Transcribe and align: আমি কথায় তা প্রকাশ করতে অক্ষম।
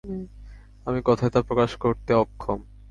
আমি 0.87 0.99
কথায় 1.05 1.31
তা 1.31 1.39
প্রকাশ 1.41 1.71
করতে 1.75 2.11
অক্ষম। 2.13 2.59